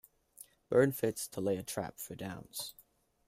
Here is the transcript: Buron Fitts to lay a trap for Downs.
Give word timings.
Buron 0.71 0.95
Fitts 0.95 1.27
to 1.27 1.41
lay 1.41 1.57
a 1.57 1.63
trap 1.63 1.99
for 1.99 2.15
Downs. 2.15 2.73